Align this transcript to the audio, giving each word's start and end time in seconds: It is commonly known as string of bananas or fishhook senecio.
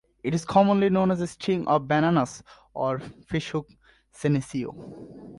It 0.23 0.33
is 0.33 0.45
commonly 0.45 0.89
known 0.89 1.11
as 1.11 1.29
string 1.29 1.67
of 1.67 1.87
bananas 1.87 2.41
or 2.73 2.97
fishhook 3.27 3.67
senecio. 4.11 4.73